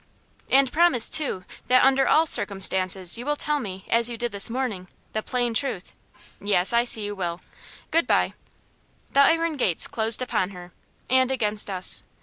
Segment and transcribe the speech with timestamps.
[0.49, 4.49] "And promise, too, that under all circumstances you will tell me, as you did this
[4.49, 5.93] morning, the 'plain truth'?
[6.39, 7.39] Yes, I see you will.
[7.91, 8.33] Good bye."
[9.13, 10.71] The iron gates closed upon her,
[11.07, 12.01] and against us.